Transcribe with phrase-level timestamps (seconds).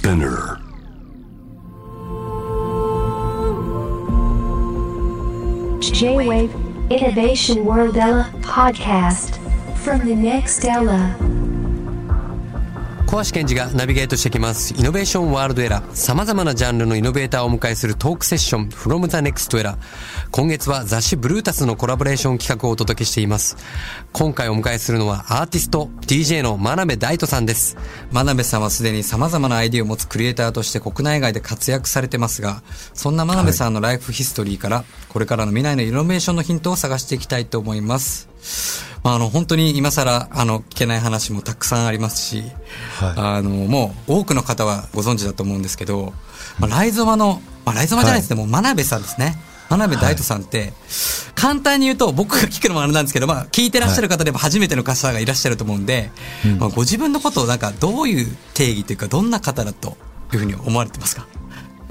[0.00, 0.56] Spinner.
[5.82, 6.54] J-Wave
[6.90, 9.36] Innovation World Ella podcast
[9.76, 11.29] from the next Ella.
[13.10, 14.72] 小橋健二がナビゲートしてきます。
[14.72, 15.96] イノベーションワールドエラー。
[15.96, 19.78] 様々なジャンルのイノベーターをお迎えするトークセッション from the next era。
[20.30, 23.56] 今月は雑誌ブルータスのコラボレーション企画をお届けしています。
[24.12, 27.76] 今回お迎えするのはアーティスト、DJ の真鍋大斗さんです。
[28.12, 32.62] 真鍋さんはすでに様々なアイディアを持つクリエイターとして国内外で活躍されてますが、
[32.94, 38.89] そんな真鍋さんのライフヒストリーから、これからの未来のイノベーションのヒントを探していきたいと思います。
[39.02, 42.44] まあ、あの、本当に今更、あの、聞けない話もたくさんありますし、
[43.00, 46.12] あの、もう多くの方はご存知だと思うんですけど、
[46.58, 49.38] まあ、ライゾマの、まあ、ライゾマじゃないですね、もう真鍋さんですね。
[49.70, 50.72] 真鍋大斗さんって、
[51.34, 56.10] 簡単に言うと、僕が聞くのもあれなんですけど、まあ、聞いてらっしゃる方でも初めての方がいらっしゃると思うんで、
[56.58, 59.96] まあ、ご自分のことをなんか、どういう定義というか、どんな方だと
[60.32, 61.26] いうふうに思われてますか？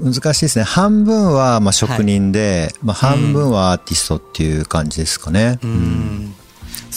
[0.02, 0.64] 難しいですね。
[0.64, 5.58] 半分はまあ職人で、まあ半分はアーティストっていう感じですかね。
[5.62, 6.34] うん。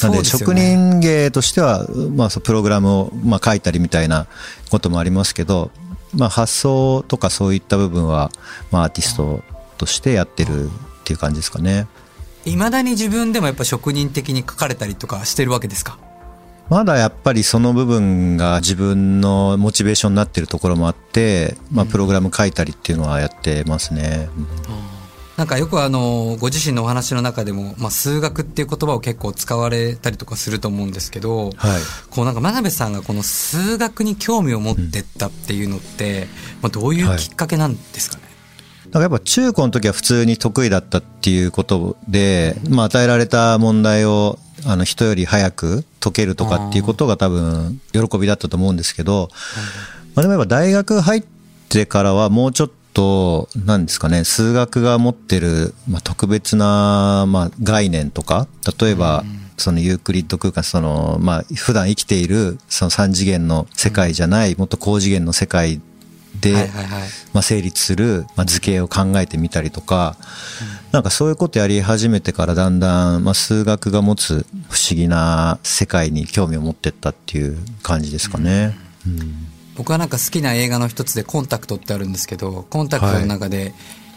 [0.02, 4.28] なので職人芸としては、まあそうプログラムをまあ書いたりみたいな
[4.72, 5.72] こともありますけど、
[6.16, 8.32] まあ発想とかそういった部分は、
[8.72, 9.44] まあアーティスト
[9.78, 10.70] としてやってるっ
[11.04, 11.88] ていう感じですかね。
[12.46, 15.98] いまだに自分でもやっぱ職人的に書かれたりとかしてるわけですか？
[16.70, 24.30] まだやっぱりその部分が自分のモチベーションになってるところもあって、まあプログラム書いたりっていうのはやってますね。
[25.38, 31.54] なんかよくあの、ご自身のお話の中でも、まあ、数学っていう言葉を結構使われたりとかすると思うんですけど、はい。
[32.12, 36.28] こうなんか真鍋さんがこの数学に興味を持ってったっていうのって、
[36.62, 38.24] まあ、どういうきっかけなんですかね、
[38.86, 44.38] だからやっぱ中高の時は普通に得意だったっていうことで、まあ与えられた問題を
[44.68, 49.30] あの人より早く解けるとかっていうことが多分喜びだったと思うんですけど、
[50.14, 51.24] まあでもやっぱ大学入っ
[51.70, 58.48] てからはもうちょっと、なんですかね、数学が持ってる、まあ、特別な、まあ、概念とか、
[58.80, 59.24] 例えば、
[59.58, 65.82] そのユークリッド空間、その、まあ、普段生きている、その三次元の世界じゃない、もっと高次元の世界
[66.40, 66.70] で。
[67.34, 70.16] まあ、成立する、まあ、図形を考えてみたりとか、
[70.92, 78.78] なんかそういうことやり始めてからだんだん、まあ、数学が持つ不思議な世界に興味を持ってったっていう感じですかね。
[79.08, 83.74] うん僕はなんか好きな映画の一つでコンタクトってあるんですけど、コンタクトの中で、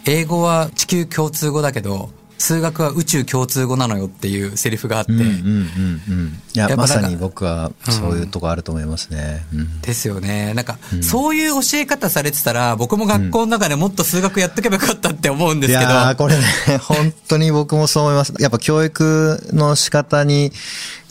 [0.07, 6.43] 英語は地球共通語だけど、数学は宇宙共通語なのよっていうセリフがあって、うんうんうんうん。
[6.55, 9.47] いや、まさに僕はそういうとこあると思いますね。
[9.55, 10.53] うんですよね。
[10.55, 15.81] なんか、そういう教え方されてたら、僕も学校の中でもっと数学やっとけばよかったって思うんですけど。
[15.81, 16.45] いやーこれね、
[16.83, 18.35] 本当に僕もそう思います。
[18.39, 20.53] やっぱ教育の仕方に、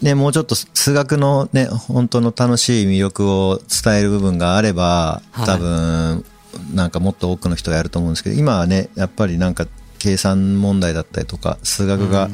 [0.02, 6.25] ね、もうちょっと数学のね、本当の楽しい魅力を伝える部分があれば、はい多分、
[6.74, 9.66] なんかもっと多くの人がやると思うんですけど、今はね、やっぱりなんか
[9.97, 12.29] 計算問題だったりとか、数学が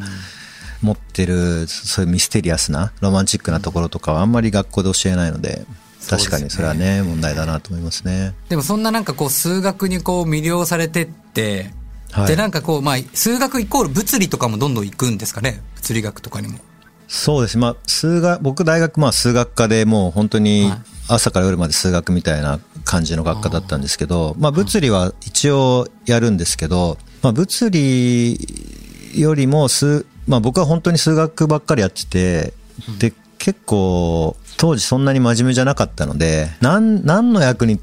[0.81, 5.65] 持ってる、そういうミステリアスな、ロマンチックなところとかはあんまり学校で教えないので、
[6.09, 8.33] 確かにそれはね、問題だなと思いますね。
[8.49, 11.71] でもそんななんかこう数学にこう魅了されてって、
[12.11, 15.61] はいでなんかこうまあ数学イコール物理とかもどんどん行くんですかね？
[15.75, 16.59] 物理学とかにも。
[17.07, 17.57] そうです。
[17.57, 28.37] まあ、数学、僕大学、まあ、数学科でもう本当にはい朝から夜まで数学みたいな感じの学科だったんですけど、まあ、物理は一応やるんですけど、まあ、物理
[29.15, 32.53] よりも数、まあ、僕は本当に数学ばっかりやってて、
[32.99, 37.79] で、結構、当時そんなに真面目じゃなかったので、なん、何の役に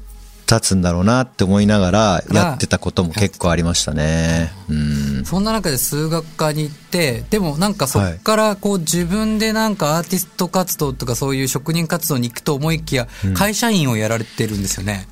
[0.49, 4.51] 立つんだろうなって思いながらやってたことも結構ありましたね。
[4.67, 4.73] う
[5.21, 5.25] ん。
[5.25, 15.07] そんな中で数学科に行って、でもなんかそっからこう自分でなんかアーティスト活動とかそういう職人活動に行くと思いきや、会社員をやられてるんですよね。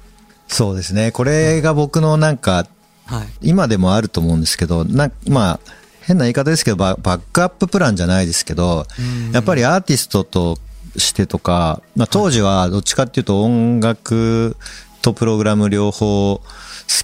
[0.47, 1.11] そうですね。
[1.11, 2.67] これが僕のなんか、
[3.07, 3.27] はい。
[3.41, 5.59] 今でもあると思うんですけど、なまあ、
[6.01, 8.85] 変な言い方ですけどバ、バックアッププランじゃないですけど、
[9.33, 10.57] やっぱりアーティストと
[10.95, 14.55] してとか、まあ、当時はどっちかっていうと音楽
[15.01, 16.43] とプログラム両方好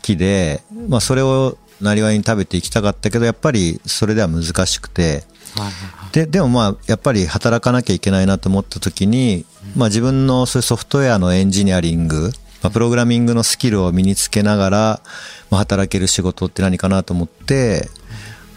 [0.02, 5.26] きで、まあ、それをなりわいに食べていきたかったけど、やっぱりそれでは難しくて。
[6.14, 9.46] で、でもまあ、やっぱり働かなきゃいけないなと思った時に、
[9.76, 12.32] まあ自分のそういうソフトウェアのエンジニアリング、
[12.64, 15.02] まあ、プログラミングのスキルを身につけながら、
[15.52, 17.90] まあ、働ける仕事って何かなと思って、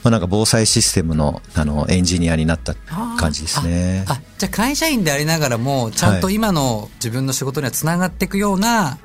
[0.05, 2.77] まあなんか防災システムの、あの、エンジニアになった
[3.19, 4.05] 感じですね。
[4.07, 8.99] あ、じゃあ会社員でありながらも、ちゃんとはい今の自分の仕事にはつながっていくような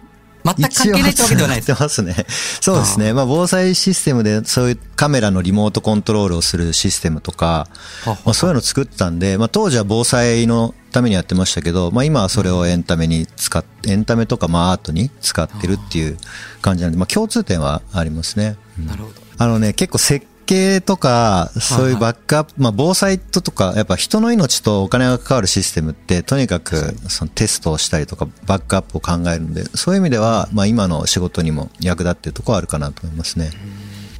[0.43, 2.25] 全く関係ないってわけではないですますね。
[2.61, 3.13] そうですね。
[3.13, 7.67] まあ、防災システムで、そういうカメラのリモートコントロールをするシステムとか、
[8.05, 16.17] まあ、そういうのを作ったんで、まあ、当時は防災のためにやってましたけど、まあ、今はそれをエンタメに使っ、エンタメとか、まあ、アートに使ってるっていう
[16.61, 18.57] 感じなんで、まあ、共通点はありますね。
[18.79, 19.21] うんなるほど。
[19.37, 33.51] あのね、結構設計とか、そういうバックアップ、まあ防災ととか、やっぱ人の命とお金が関わるシステムって、とにかくそのテストをしたりとか、バックアップを考えるんで、そういう意味では、まあ今の仕事にも役立ってるところはあるかなと思いますね。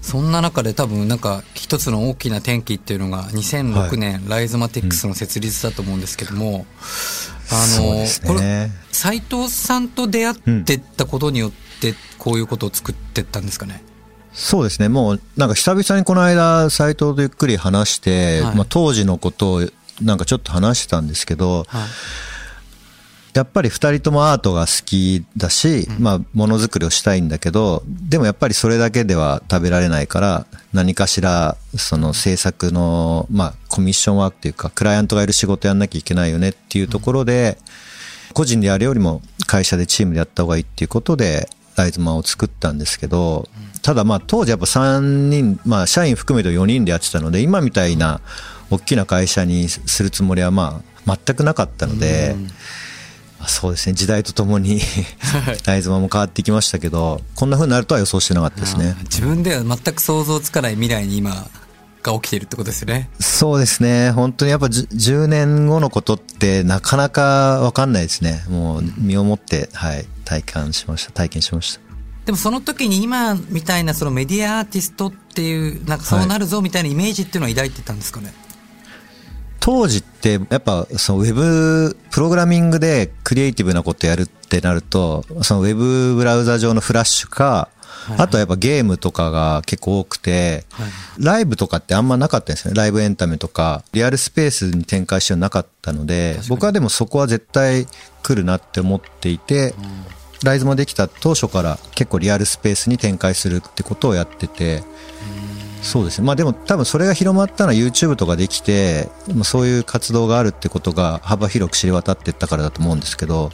[0.02, 6.66] そんな中で多分なんか一つの大きな転機っていうのが2006年、ライズマティックスの設立だと思うんですけども、
[7.52, 8.72] あの、これね。
[8.92, 11.52] 斉藤さんと出会ってったことによっ
[11.82, 13.84] てこういうことを作ってったんですかね？
[14.34, 14.90] そうですね。
[14.90, 19.62] もう、なんか久々にこの間、斎藤とゆっくり話して、はいまあ当時のことを
[20.02, 21.82] なんかちょっと話してたんですけど、はい。
[23.34, 37.58] やっぱり二人ともアートが好きだし、まあ、ものづくりをしたいんだけど、でもやっぱりそれだけでは食べられないから、何かしら、その制作の、まあ、コミッションワークというか、クライアントがいる仕事やんなきゃいけないよねっていうところで、
[38.34, 43.48] 個人でやるよりも会社でチームでやった方がいいっていうことで、ライズマンを作ったんですけど、
[43.82, 48.22] ただまあ当時やっぱ3人、まあ社員含めて4人でやってたので、今みたいな
[48.70, 52.36] 大きな会社にするつもりはまあ全くなかったので、
[53.40, 54.82] まあそうですね、時代とともに
[55.66, 58.96] ライズマンも変わってきましたけど、こんな風になるとは予想してなかったですね。
[59.04, 61.48] 自分では全く想像つかない未来に今
[62.02, 63.10] が起きているってことですよね。
[63.20, 64.84] そうですね、本当にやっぱじゅ
[65.24, 68.44] 10年後のことってなかなかわかんないですね。
[68.50, 71.82] もう身をもって、はい、体感しました、体験しました。
[72.26, 78.34] でもその時に今みたいなそのメディアアーティストっていう、なんかそうなるぞみたいなイメージっていうのは抱いてたんですかね？
[79.60, 87.70] 当時ってやっぱそのウェブプログラミングでクリエイティブなことやるってなるとそのウェブブラウザ上のフラッシュか
[88.18, 90.66] あとはやっぱゲームとかが結構多くて
[91.18, 92.74] ライブとかってあんまなかったんですね。
[92.74, 97.88] ライブエンタメとかリアルスペースに展開してはなかったので僕はでもそこは絶対
[98.24, 99.74] 来るなって思っていて
[100.44, 104.84] ライズもできた当初から結構リアルスペースに展開するってことをやってて
[105.82, 106.28] そうですね。
[106.28, 113.52] まあでも多分それが広まったのは YouTube とかできて、まあそういう活動があるってことが幅広く知れ渡っていったからだと思うんですけど、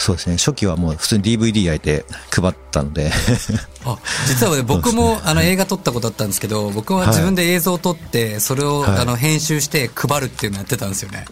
[0.00, 0.38] そうですね。
[0.38, 3.12] 初期はもう普通に DVD 焼いて配ったので、
[3.84, 11.26] あ実はね僕もあの映画撮ったことあったんですけど、僕は自分で映像を撮って、それをはいあの編集して配るっていうのをやってたんですよね。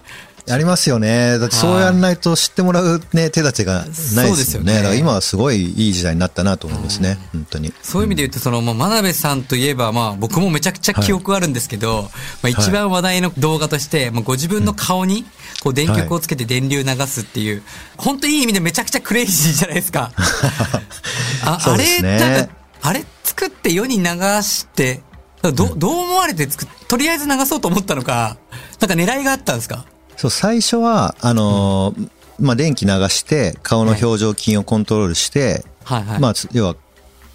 [0.50, 1.38] ありますよね。
[1.38, 3.84] だってそうやらないと知ってもらうね、手立てが
[4.14, 4.72] ないですよね。
[4.72, 7.18] よねだから今はすごいいい時代になったなと思いますね。
[7.32, 7.72] 本当に。
[7.82, 12.10] そういう意味で言うと、その、まあ、真鍋さんといえば、まあ、僕もめちゃくちゃ記憶あるんですけど、
[12.42, 15.24] まあ、一番話題の動画として、まあ、ご自分の顔に、
[15.62, 17.62] こう、電極をつけて電流流すっていう、
[17.96, 20.12] 本当いい意味でめちゃくちゃクレイジーじゃないですか。
[21.44, 22.52] ああれ、なんか、
[22.82, 24.04] あれ作って世に流
[24.42, 25.02] して、
[25.42, 28.36] どどう思われて作っ、とりあえず流そうと思ったのか、
[28.80, 29.84] なんか狙いがあったんですか？
[30.18, 32.10] そう、最初は、あのー
[32.40, 36.04] まあ、電気流して、顔の表情筋をコントロールして、はい。
[36.04, 36.20] はい。
[36.20, 36.76] まあ、つ要は、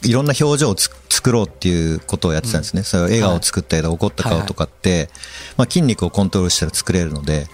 [0.03, 2.83] いろんな表情をつ作ろうっていうことをやってたんですね。
[2.83, 5.09] それ笑顔を作ったり怒った顔とかって、
[5.55, 7.47] まあ、筋肉をコントロールしたら作れるので、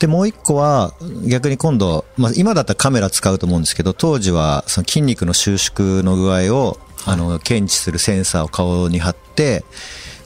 [0.00, 0.92] で、もう一個は、
[1.24, 9.64] 逆に今度、まあ、今だったらカメラ使うと思うんですけど、当時は、その筋肉の収縮の具合を、あの、検知するセンサーを顔に貼って、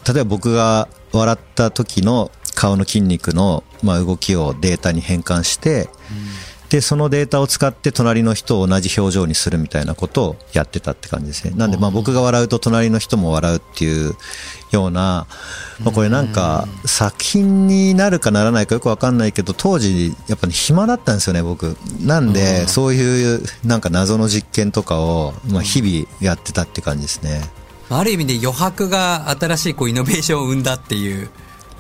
[0.07, 5.89] 例えば僕が笑った時の顔の筋肉の、まあ、動きをデータに変換して、
[6.73, 11.53] で、そのデータを使って隣の人を同じ表情にするみたいなことをやってたって感じですね。
[11.55, 14.15] なんで、まあ僕が笑うと隣の人も笑うっていう
[14.71, 15.27] ような、
[15.81, 21.77] まあこれなんか作品になるかならないかよくわかんないけど、当時やっぱり暇だったんですよね、僕。
[22.01, 27.43] なんで、そういうなんか謎の実験とかを、まあ日々やってたって感じですね。
[27.91, 31.29] ある意味で余白が新しいこうイノベーションを生んだっていう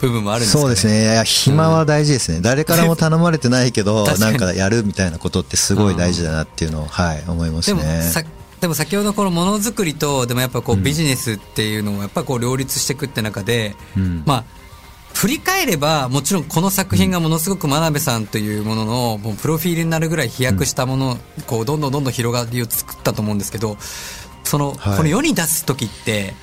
[0.02, 0.62] 部分もあるんですかね。
[0.62, 1.02] そうですね。
[1.02, 2.40] いや、暇は大事ですね。
[2.40, 8.02] 誰からも頼まれてないけど、 なんかやるみたいなことってすごい大事だなっていうのを、はい、思いますでもね。
[8.02, 8.22] さ
[8.60, 14.44] でも先ほどこのものづくりとでもやっぱこうビジネスっていうのをやっぱこう両立していくって中で、うんまあ
[15.14, 23.76] 振り返ればもちろんこの作品がものすごく真鍋さんというもののもうプロフィールになるぐらい飛躍したもの、こうどんどんどんどん広がりを作ったと思うんですけど
[24.44, 26.34] その、はいこの世に出す時って、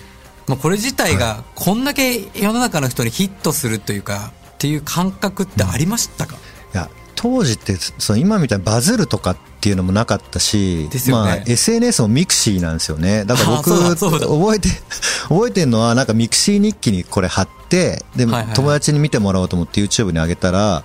[0.50, 6.36] まあ、これ自体がこんだけ世の中の人にヒットするというかっていう感覚ってありましたか、
[6.74, 11.12] いや当時ってその今みたいにバズるとかっていうのもなかったし、ね。
[11.12, 13.26] まあ、SNS も mixi なんですよね。
[13.26, 14.70] だから僕覚えて
[15.30, 18.56] 覚えてるのはなんか mixi 日記にこれ貼ってで、はいはいはい。
[18.56, 20.84] 友達に見てもらおうと思って YouTube に上げたら、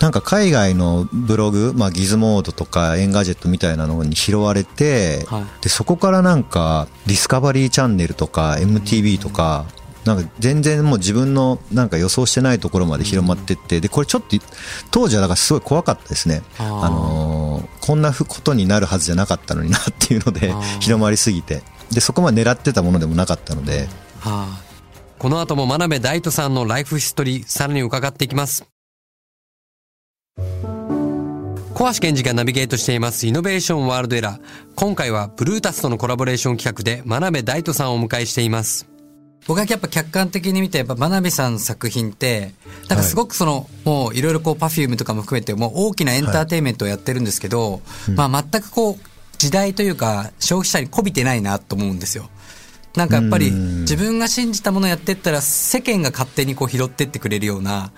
[0.00, 5.62] なんか海外のブログ、まあ、 Gizmodo とか Engadget みたいなのに拾われて、はい。
[5.62, 9.66] でそこからなんか Discovery Channel とか MTV とか、
[10.04, 14.36] なんか全然もう自分のなんか予想してないところまで広まってってでこれちょっと
[14.90, 16.42] 当時はだからすごい怖かったですね。
[16.58, 21.62] あのーこんなことになるはずじゃなかったのになっていうので広まりすぎて。
[21.90, 23.88] でそこまで狙ってたものでもなかったので。
[24.20, 24.60] はあ、
[25.18, 28.66] この後も真鍋大度さんのライフヒストリーさらに伺っていきます
[31.78, 33.28] 小橋賢児がナビゲートしています。
[33.28, 34.40] Innovation World ERA
[34.74, 38.88] 今回は BRUTUS とのコラボレーション企画で真鍋大度さんをお迎えしています。
[39.46, 42.52] 僕はやっぱ客観的に見て、やっぱ真鍋さんの作品って、
[42.88, 47.80] なんかすごくその、もういろいろこう、 Perfume とかも含めて、もう大きなエンターテインメントをやってるんですけど、
[48.16, 52.28] まあ全くこう、時代というか、消費者に媚びてないなと思うんですよ。
[52.96, 57.92] なんかやっぱり、自分が信じたものやってったら、世間が勝手にこう拾ってってくれるような、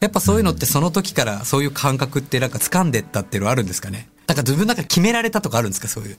[0.00, 4.08] やっぱそういうのってその時からそういう感覚ってなんか掴んでったっていうのはあるんですかね？
[4.26, 5.88] なんか自分の中で決められたとかあるんですか？
[5.88, 6.18] そういう。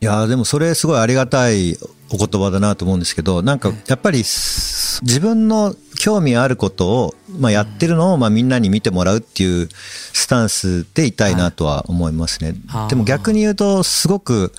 [0.00, 1.78] いやーでもそれすごいありがたい
[2.12, 12.54] お言葉だなと思うんですけどなんかやっぱりす自分の興味あることを、まあ、やってるのをまあみんなに見てもらうっていうスタンスでいたいなとは思いますね。
[12.66, 14.52] はいでも逆に言うとすごく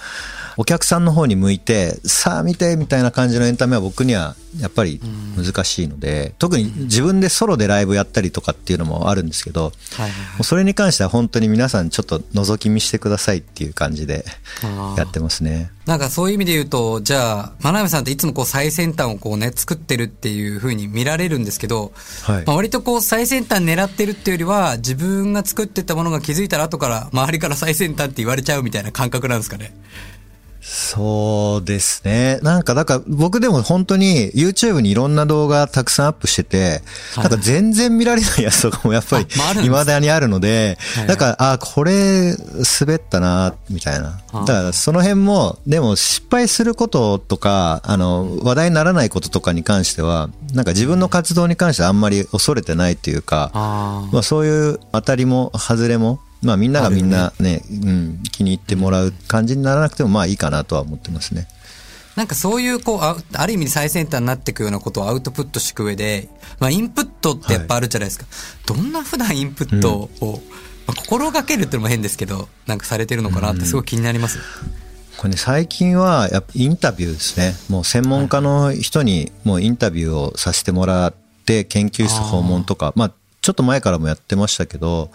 [0.57, 5.01] お客さんの方に向いてさあ見てみたいな感じのエンタメは僕にはやっぱり
[5.35, 9.71] 難しいので特に自分でソロでライブやったりとかっていうのもあるんですけど
[10.41, 14.25] それに関しては本当に皆さんちょっと覗き見してくださいっていう感じで
[14.97, 15.71] やってますね。
[15.85, 21.91] なんかそういう意味で言うと、じゃあ、真鍋さんっていつもこう最先端をこうね、作ってるっていう風に見られるんですけど、
[22.23, 29.75] はいまあ割とこう最先端狙ってるっていうよりは、自分が作ってたものが気づいたら後から周りから最先端って言われちゃうみたいな感覚なんですかね。
[30.67, 32.39] そうですね。
[32.41, 36.81] なんか、だから僕でも本当に YouTube にいろんな動画たくさんアップしてて、
[37.13, 37.23] はい。
[37.23, 39.27] なんか全然見られないやつとかもやっぱり
[39.61, 44.19] 未だにあるのではい、だから、あ、これ滑ったな、みたいな。
[44.33, 61.47] あだからその辺も、でも失敗することとか、あの、話題にならないこととかに関しては、なんか自分の活動に関してはあんまり恐れてないっていうか、あまあ、そういう当たりも外れも、まあ、みんながみんなねうん、気に入ってもらう感じにならなくてもまあいいかなとは思ってますね。
[62.15, 68.25] なんかそういうこう、あある意味最先端になっていくようなことをアウトプットしていく上で、まあインプットってやっぱあるじゃないですか。
[68.65, 70.41] どんな普段インプットを、
[70.87, 74.39] まあ、心がけるっていうのも変ですけど、なんかされてるのかなってすごい気になります。
[75.17, 77.53] これね、最近はやっぱインタビューですね。
[77.69, 81.13] もう専門家の人にもうインタビューをさせてもらっ
[81.45, 83.11] て、研究室訪問とか、まあ、
[83.45, 85.11] ちょっと前からもやってましたけど、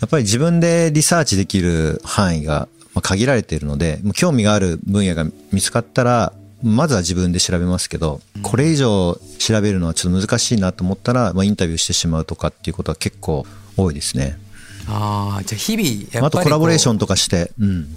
[0.00, 13.44] やっぱり自分でリサーチできる範囲がまあ限られているので、もう興味がある分野が見つかったら、まずは自分で調べますけど、これ以上調べるのはちょっと難しいなと思ったら、まあ、インタビューしてしまうとかっていうことは結構
[13.76, 14.38] 多いですね。
[14.86, 16.26] ああ、じゃあ日々、やっぱり。
[16.26, 17.96] あとコラボレーションとかして、うん。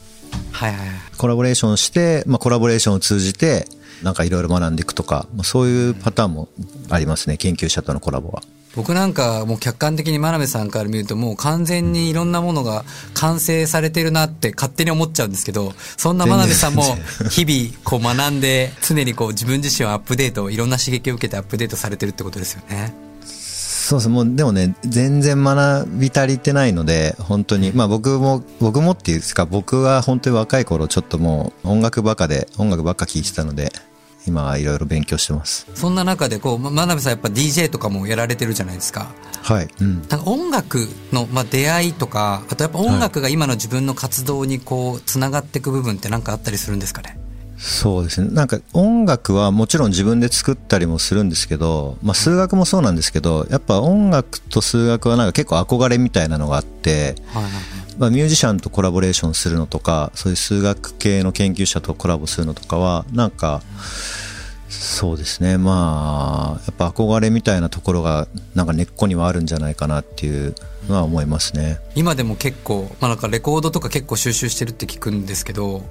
[0.52, 0.98] はいはいはい。
[1.16, 3.68] コラボレーションして、まあ、コラボレーションを通じて、
[4.02, 6.50] なんかいろいろ学んでいくとか、まあ、そういうパターンも
[6.90, 8.44] ありますね、研究者とのコラボは。
[8.76, 16.84] 僕なんかもう客観的に真鍋さんから見るともう完全にいろんなものが完成されてるなって勝手に思っちゃうんですけど、そんな真鍋さんも
[17.30, 22.94] 日々こう学んで常にこう自分自身をアップデート、いろんな刺激を受けてアップデートされてるってことですよね。
[23.84, 24.10] そうです。
[24.10, 33.74] もう、でもね、全然学び足りてないので、本当に、まあ僕も、僕もっていうか、僕は本当に若い頃、ちょっともう音楽ばっかで、音楽ばっか聴いてたので、
[34.26, 35.68] 今はいろいろ勉強してます。
[35.76, 39.12] そんな中でこう、ま真鍋さんやっぱ DJ とかもやられてるじゃないですか。
[39.42, 39.68] はい。
[39.82, 39.96] うん。
[40.10, 47.18] なんか音楽の、まあ、出会いとか、あとやっぱ音楽が今の自分の活動にこう、つながっていく部分ってなんかあったりするんですかね？
[47.58, 48.30] そうですね。
[48.30, 57.64] なんか音楽はもちろん自分で作ったりもするんですけど、まあ数学もそうなんですけど、やっぱ音楽と数学はなんか結構憧れみたいなのがあって、はいはいはい。
[57.98, 63.62] まあ、ミュージシャンとコラボレーションするのとかそういう数学系の研究者とコラボするのとかはなんか
[64.70, 65.58] そうですね。
[65.60, 70.56] まあやっぱ憧れみたいなところがなんか根っこにはあるんじゃないかなっていう
[70.88, 71.80] のは思いますね。
[71.96, 75.84] 今でも結構、まあ、なんかレコードとか結構収集してるって聞くんですけど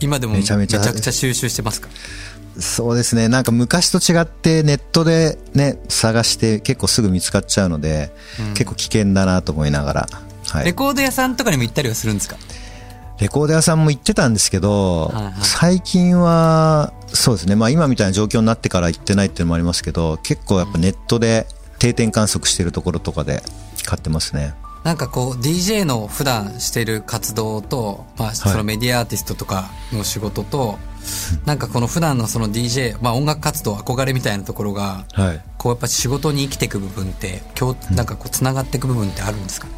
[0.00, 1.88] 今でもめちゃめちゃめちゃくちゃ収集してますか？
[2.58, 3.28] そうですね。
[3.28, 8.10] なんか昔と違ってネットでね探して結構すぐ見つかっちゃうので、
[8.54, 10.08] 結構危険だなと思いながら、
[10.54, 12.36] はい、レコード屋さんとかにも行ったりはするんですか？
[13.18, 15.34] レコード屋さんも行ってたんですけど、はいはい。
[15.40, 21.46] 最近は、そうですね、まあ今みたいな状況になってから行ってないっていうのもありますけど、結構やっぱネットで
[21.78, 23.42] 定点観測してるところとかで
[23.84, 24.54] 買ってますね。
[24.82, 30.78] なんかこう DJ の普段してる活動と、まあ、そのメディアアーティストとかの仕事と、
[31.46, 35.40] なんかこの普段のその DJ、まあ音楽活動憧れみたいなところが、はい。
[35.56, 39.68] こうやっぱ仕事に生きていく部分って、今日なんかこう繋がっていく部分ってあるんですか？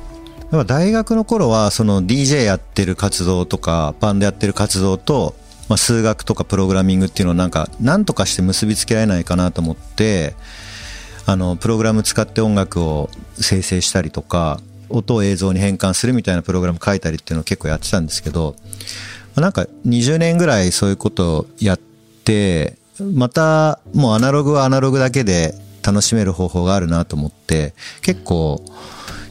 [0.51, 5.35] ぱ大学の頃はその DJ やってる活動とかバンドやってる活動と、
[5.69, 10.35] まあ、数学とかプログラミングっていうのをなんか何とかして結びつけられないかなと思って
[11.27, 18.55] あのプログラム使って音楽を生成したりとか音を映像に変換するみたいなプログラム書いたりっていうのを結構やってたんですけど
[19.35, 22.77] なんか20年ぐらいそういうことをやって
[23.15, 28.65] またもうアナログはアナログだけで楽しめる方法があるなと思って結構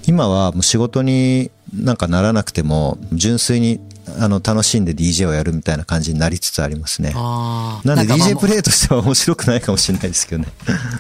[0.08, 3.80] 今はもう仕事になんかならなくても純粋に
[4.20, 7.12] あの楽しんで DJ をやるみたいな感じになりつつありますね。
[7.14, 10.50] なんで DJ プレイとしては面白くないかもしれないですけどね。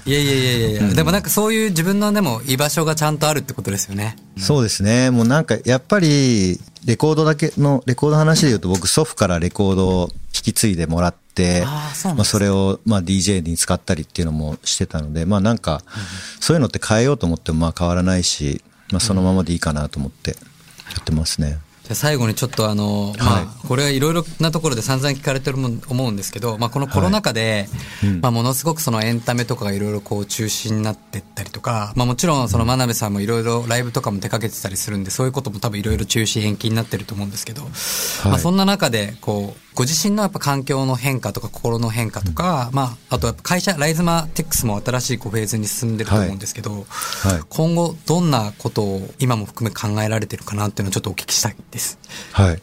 [0.05, 5.12] いやいやいやいやうん、でもなんかそういう自分のでも居場所がちゃんとあるってことですよね、うん、そうですね。
[5.12, 15.81] もうなんかやっぱりレコードだけのレコード話で言うと僕祖父からレコードを引き継いでもらってあそまあそれをまあ DJ に使ったりっていうのもしてたのでまあなんか
[16.39, 18.62] そういうのって変えようと思ってもまあ変わらないし
[18.92, 20.38] まあそのままでいいかなと思ってや
[21.01, 21.60] ってますね。
[21.86, 27.68] じゃ最後にちょっとあの、まあ、これはいろいろなところで散々聞かれてると思うんですけど、まあ、このコロナ禍で、
[28.22, 52.00] まあ、ものすごくそのエンタメとかがいろいろこう中止になってったりとか、まあ、もちろんその真鍋さんもいろいろライブとかも出かけてたりするんで、そういうことも多分いろいろ中止延期になってると思うんですけど、まあ、そんな中で、こう、ご自身のやっぱ環境の変化とか心の変化とか、まあ、あと会社、ライズマテックスも新しいフェーズに進んでると思うんですけど、はいはい、今後どんなことを今も含め考えられてるかなっていうのをちょっとお聞きしたいです。
[52.32, 52.62] はい。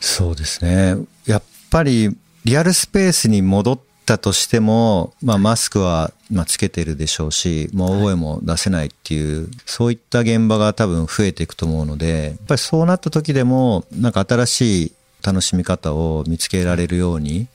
[0.00, 0.96] そうですね。
[1.26, 14.92] やっぱりリアルスペースに戻ったとしても、まあ、マスクは、まあ、つけてるでしょうし、もう大声も出せないっていう、はい、そういった現場が多分増えていくと思うので、やっぱりそうなった時でも、なんか新しい
[15.26, 17.48] 楽しみ方を見つけられるように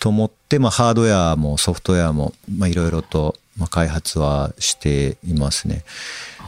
[0.00, 2.32] と思って、まあ、ハードウェアもソフトウェアも
[2.66, 3.36] いろいろと
[3.70, 5.84] 開発はしていますね。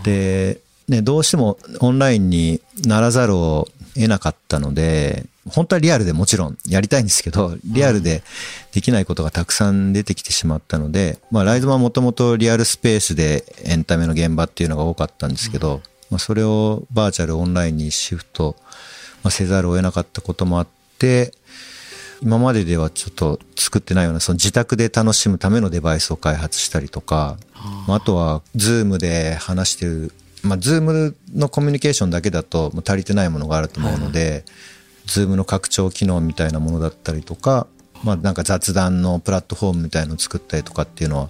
[0.03, 8.23] で、ね、どうしてもオンラインにならざるを得なかったので、本当はリアルでもちろんやりたいんですけど、リアルで
[8.73, 18.57] できないことがたくさん出てきてしまったので、まあ、ライズマはもともとリアルスペースでエンタメの現場っていうのが多かったんですけど、まあ、それをバーチャルオンラインにシフト
[19.23, 20.67] まあ、せざるを得なかったこともあっ
[20.99, 21.33] て、
[22.21, 27.37] 今までではちょっと作ってないような、その自宅で楽しむためのデバイスを開発したりとか、
[27.87, 34.45] まあ、あとは、 Zoom で話してる、まあ、 Zoom のコミュニケーションだけだともう足りてないものがあると思うので、
[35.07, 37.66] Zoom の拡張機能みたいなものだったりとか、
[38.05, 41.29] まあ、なんか雑談のプラットフォームみたいのを作ったりとかっていうのは、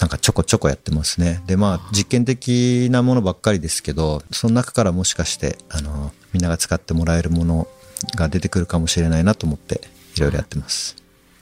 [0.00, 1.42] なんかちょこちょこやってますね。
[1.46, 7.68] で、まあ、実験的なものばっかりですけど、その中からもしかして、あの、みんなが使ってもらえるもの
[8.16, 9.80] が出てくるかもしれないなと思って、
[10.16, 10.96] いろいろやってます。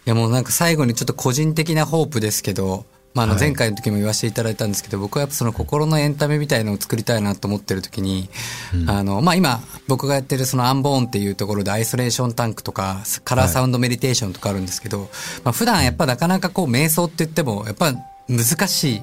[0.05, 2.85] いやもうなんか最後にちょっと個人的なホープですけど、
[3.15, 8.29] まあ、あの前回の時も言わせていただいたんですけど、はい、僕はやっぱその心のエンタメみたいのを作りたいなと思ってる時に、
[8.75, 15.09] うん、あの、まあ、今僕がやってるそのアンボーンっていうところでアイソレーションタンクとかカラーサウンドメディテーションとかあるんですけど、はい、
[15.45, 17.93] まあ、普段やっぱなかなかこう瞑想って言ってもやっぱ
[18.29, 19.03] 難しい。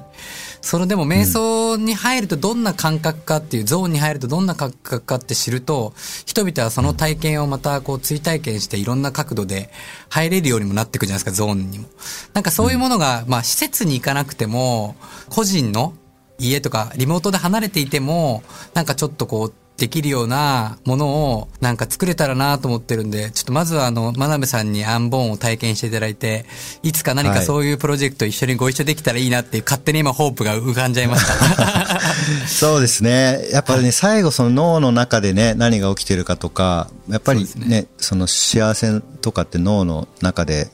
[0.62, 5.94] そのでも瞑想に入るとどんな感覚かっていう、ゾーンに入るとどんな感覚かって知ると、
[6.26, 9.70] 人々はその体験をまたこう追体験していろんな角度で
[10.08, 11.86] 入れるようにもなっていくじゃないですか、ゾーンにも。
[12.34, 14.96] なんかそういうものが、まあ施設に行かなくても、
[15.28, 15.94] 個人の
[16.38, 18.42] 家とかリモートで離れていても、
[18.74, 26.44] なんかちょっとこうできるようなものをなんか作れたらなと思ってるんで、ちょっとまずはあの、真鍋さんにアンボーンを体験していただいて、
[26.82, 31.98] いつか何かそういうプロジェクト一緒にご一緒できたらいいなっていう、勝手に今ホープが浮かんじゃいました。
[32.46, 33.48] そうですね。
[33.50, 37.86] やっぱりね、最後その脳の中でね、何が起きてるかとか、やっぱりね、ね。
[37.96, 40.68] その幸せとかって脳の中で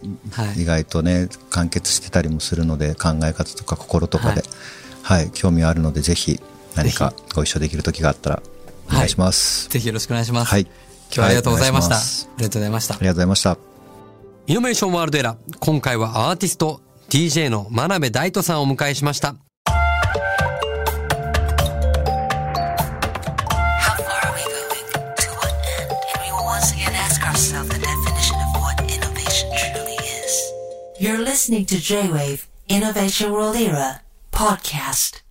[0.57, 4.43] 意外とね、完結してたりもするので、考え方とか心とかで、
[5.03, 6.41] はい、はい、興味あるので、ぜひ
[6.75, 8.43] 何かご一緒できる時があったら
[8.89, 10.51] お願いします、はい、ぜひよろしくお願いします。
[10.51, 10.63] はい。
[10.63, 11.95] 今日はありがとうございました。
[11.95, 12.07] はい、あ
[12.39, 12.95] りがとうございました。
[12.95, 13.59] ありがとうございました。
[14.49, 15.57] イノベーションワールドエラー。
[15.59, 19.37] 今回はアーティスト、DJ の真鍋大斗さんをお迎えしました。
[30.99, 34.01] You're listening to J-Wave Innovation World Era
[34.33, 35.26] podcast.